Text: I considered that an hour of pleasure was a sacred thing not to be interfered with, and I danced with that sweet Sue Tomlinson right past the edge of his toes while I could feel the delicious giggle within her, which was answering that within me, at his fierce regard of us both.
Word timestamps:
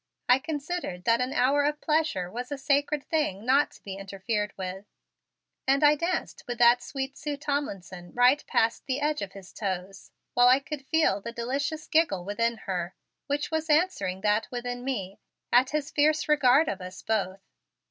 I 0.27 0.39
considered 0.39 1.03
that 1.05 1.21
an 1.21 1.31
hour 1.31 1.63
of 1.63 1.79
pleasure 1.79 2.31
was 2.31 2.51
a 2.51 2.57
sacred 2.57 3.03
thing 3.03 3.45
not 3.45 3.69
to 3.73 3.83
be 3.83 3.97
interfered 3.97 4.51
with, 4.57 4.85
and 5.67 5.83
I 5.83 5.93
danced 5.93 6.43
with 6.47 6.57
that 6.57 6.81
sweet 6.81 7.15
Sue 7.15 7.37
Tomlinson 7.37 8.11
right 8.13 8.43
past 8.47 8.87
the 8.87 8.99
edge 8.99 9.21
of 9.21 9.33
his 9.33 9.53
toes 9.53 10.09
while 10.33 10.47
I 10.47 10.59
could 10.59 10.87
feel 10.87 11.21
the 11.21 11.31
delicious 11.31 11.85
giggle 11.85 12.25
within 12.25 12.57
her, 12.65 12.95
which 13.27 13.51
was 13.51 13.69
answering 13.69 14.21
that 14.21 14.47
within 14.49 14.83
me, 14.83 15.19
at 15.53 15.69
his 15.69 15.91
fierce 15.91 16.27
regard 16.27 16.67
of 16.67 16.81
us 16.81 17.03
both. 17.03 17.41